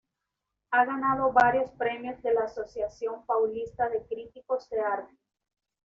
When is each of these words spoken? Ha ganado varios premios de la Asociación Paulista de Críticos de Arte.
Ha 0.71 0.83
ganado 0.83 1.31
varios 1.31 1.69
premios 1.73 2.23
de 2.23 2.33
la 2.33 2.45
Asociación 2.45 3.23
Paulista 3.27 3.87
de 3.87 4.01
Críticos 4.07 4.67
de 4.71 4.79
Arte. 4.81 5.15